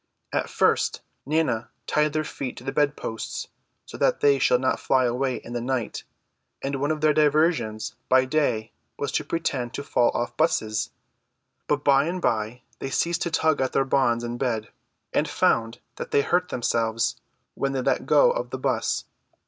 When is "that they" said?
3.99-4.39, 15.97-16.23